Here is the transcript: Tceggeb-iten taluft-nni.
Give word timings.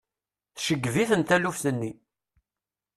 Tceggeb-iten 0.55 1.21
taluft-nni. 1.23 1.91